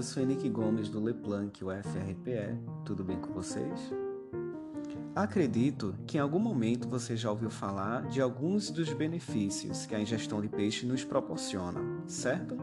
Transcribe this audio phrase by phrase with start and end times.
[0.00, 2.58] eu sou Henrique Gomes do Leplanc, o FRPE.
[2.86, 3.92] Tudo bem com vocês?
[5.14, 10.00] Acredito que em algum momento você já ouviu falar de alguns dos benefícios que a
[10.00, 12.56] ingestão de peixe nos proporciona, certo?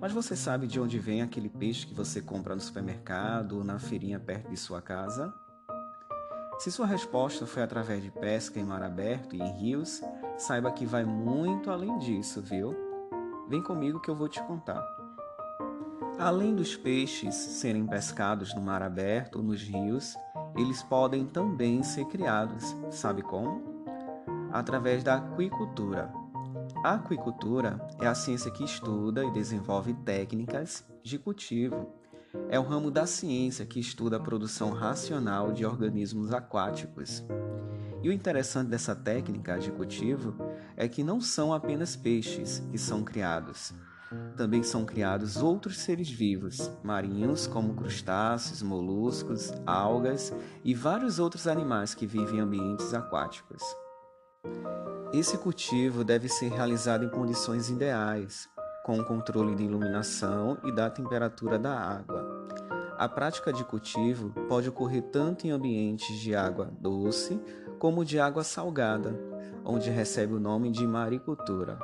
[0.00, 3.78] Mas você sabe de onde vem aquele peixe que você compra no supermercado ou na
[3.78, 5.34] feirinha perto de sua casa?
[6.60, 10.00] Se sua resposta foi através de pesca em mar aberto e em rios,
[10.38, 12.74] saiba que vai muito além disso, viu?
[13.50, 14.97] Vem comigo que eu vou te contar.
[16.18, 20.16] Além dos peixes serem pescados no mar aberto ou nos rios,
[20.56, 22.74] eles podem também ser criados.
[22.90, 23.62] Sabe como?
[24.50, 26.12] Através da aquicultura.
[26.82, 31.94] A aquicultura é a ciência que estuda e desenvolve técnicas de cultivo.
[32.48, 37.24] É o ramo da ciência que estuda a produção racional de organismos aquáticos.
[38.02, 40.34] E o interessante dessa técnica de cultivo
[40.76, 43.72] é que não são apenas peixes que são criados,
[44.38, 50.32] também são criados outros seres vivos, marinhos, como crustáceos, moluscos, algas
[50.64, 53.60] e vários outros animais que vivem em ambientes aquáticos.
[55.12, 58.48] Esse cultivo deve ser realizado em condições ideais,
[58.84, 62.46] com o controle de iluminação e da temperatura da água.
[62.96, 67.40] A prática de cultivo pode ocorrer tanto em ambientes de água doce
[67.78, 69.18] como de água salgada,
[69.64, 71.76] onde recebe o nome de maricultura.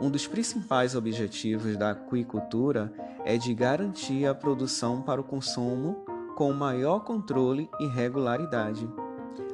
[0.00, 2.92] Um dos principais objetivos da aquicultura
[3.24, 6.04] é de garantir a produção para o consumo
[6.36, 8.88] com maior controle e regularidade,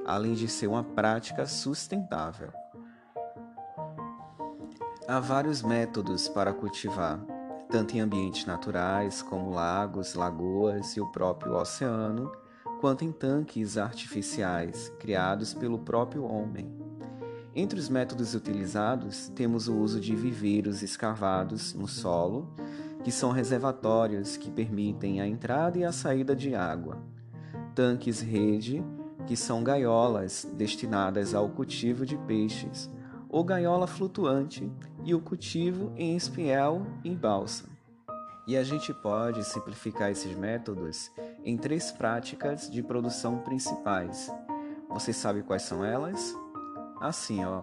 [0.06, 2.50] além de ser uma prática sustentável.
[5.06, 7.20] Há vários métodos para cultivar,
[7.68, 12.32] tanto em ambientes naturais como lagos, lagoas e o próprio oceano,
[12.80, 16.89] quanto em tanques artificiais criados pelo próprio homem.
[17.54, 22.48] Entre os métodos utilizados, temos o uso de viveiros escavados no solo,
[23.02, 26.98] que são reservatórios que permitem a entrada e a saída de água,
[27.74, 28.84] tanques rede,
[29.26, 32.88] que são gaiolas destinadas ao cultivo de peixes,
[33.28, 34.70] ou gaiola flutuante
[35.04, 37.68] e o cultivo em espiel e balsa.
[38.46, 41.10] E a gente pode simplificar esses métodos
[41.44, 44.30] em três práticas de produção principais.
[44.88, 46.36] Você sabe quais são elas?
[47.00, 47.62] Assim, ó,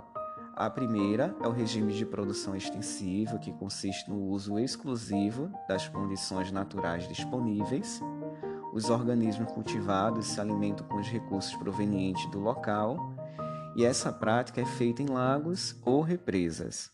[0.56, 6.52] a primeira é o regime de produção extensiva, que consiste no uso exclusivo das condições
[6.52, 8.02] naturais disponíveis.
[8.74, 13.14] Os organismos cultivados se alimentam com os recursos provenientes do local,
[13.76, 16.90] e essa prática é feita em lagos ou represas.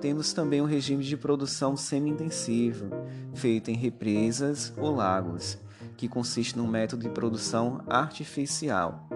[0.00, 2.90] Temos também o regime de produção semi-intensiva,
[3.32, 5.56] feito em represas ou lagos,
[5.96, 9.08] que consiste no método de produção artificial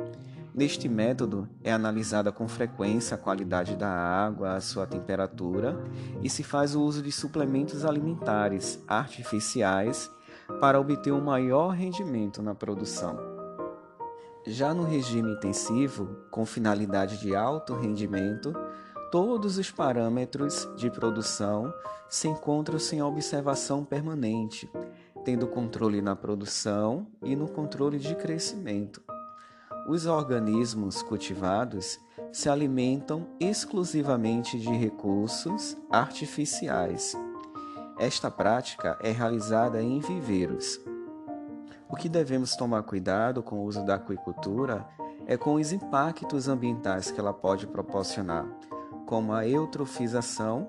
[0.53, 5.81] Neste método é analisada com frequência a qualidade da água, a sua temperatura
[6.23, 10.11] e se faz o uso de suplementos alimentares artificiais
[10.61, 13.17] para obter um maior rendimento na produção.
[14.47, 18.53] Já no regime intensivo, com finalidade de alto rendimento,
[19.13, 21.73] todos os parâmetros de produção
[22.09, 24.69] se encontram sem observação permanente,
[25.25, 29.10] tendo controle na produção e no controle de crescimento.
[29.91, 31.99] Os organismos cultivados
[32.31, 37.17] se alimentam exclusivamente de recursos artificiais.
[37.99, 40.81] Esta prática é realizada em viveiros.
[41.89, 44.87] O que devemos tomar cuidado com o uso da aquicultura
[45.27, 48.47] é com os impactos ambientais que ela pode proporcionar,
[49.07, 50.69] como a eutrofização,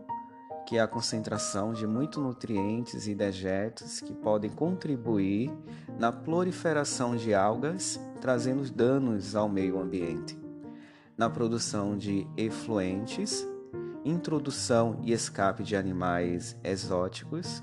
[0.72, 5.52] que é a concentração de muitos nutrientes e dejetos que podem contribuir
[6.00, 10.40] na proliferação de algas, trazendo danos ao meio ambiente,
[11.18, 13.46] na produção de efluentes,
[14.06, 17.62] introdução e escape de animais exóticos,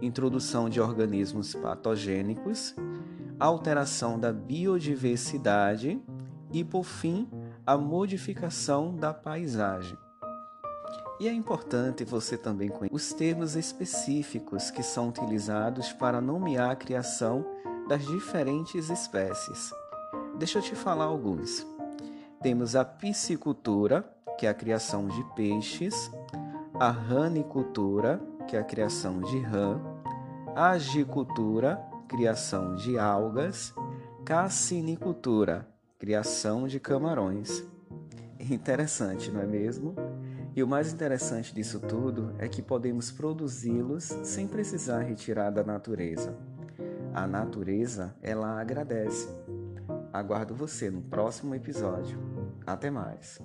[0.00, 2.74] introdução de organismos patogênicos,
[3.38, 6.00] alteração da biodiversidade
[6.50, 7.28] e, por fim,
[7.66, 9.98] a modificação da paisagem.
[11.22, 16.74] E é importante você também conhecer os termos específicos que são utilizados para nomear a
[16.74, 17.46] criação
[17.88, 19.70] das diferentes espécies.
[20.36, 21.64] Deixa eu te falar alguns.
[22.42, 24.04] Temos a piscicultura,
[24.36, 26.10] que é a criação de peixes,
[26.74, 29.80] a ranicultura, que é a criação de rã,
[30.56, 33.72] a agicultura, criação de algas,
[34.24, 35.68] cassinicultura,
[36.00, 37.62] criação de camarões.
[38.40, 39.94] Interessante, não é mesmo?
[40.54, 46.36] E o mais interessante disso tudo é que podemos produzi-los sem precisar retirar da natureza.
[47.14, 49.28] A natureza, ela agradece.
[50.12, 52.18] Aguardo você no próximo episódio.
[52.66, 53.40] Até mais.